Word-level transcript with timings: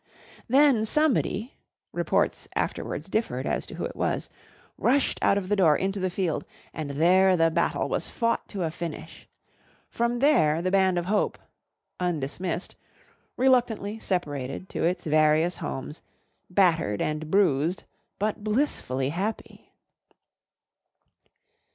Then 0.47 0.83
somebody 0.83 1.53
(reports 1.93 2.47
afterwards 2.55 3.07
differed 3.07 3.45
as 3.45 3.67
to 3.67 3.75
who 3.75 3.85
it 3.85 3.95
was) 3.95 4.31
rushed 4.75 5.19
out 5.21 5.37
of 5.37 5.47
the 5.47 5.55
door 5.55 5.77
into 5.77 5.99
the 5.99 6.09
field 6.09 6.43
and 6.73 6.89
there 6.97 7.37
the 7.37 7.51
battle 7.51 7.87
was 7.87 8.09
fought 8.09 8.47
to 8.47 8.63
a 8.63 8.71
finish. 8.71 9.27
From 9.89 10.17
there 10.17 10.59
the 10.59 10.71
Band 10.71 10.97
of 10.97 11.05
Hope 11.05 11.37
(undismissed) 11.99 12.75
reluctantly 13.37 13.99
separated 13.99 14.69
to 14.69 14.83
its 14.83 15.05
various 15.05 15.57
homes, 15.57 16.01
battered 16.49 16.99
and 16.99 17.29
bruised, 17.29 17.83
but 18.17 18.43
blissfully 18.43 19.09
happy. 19.09 19.69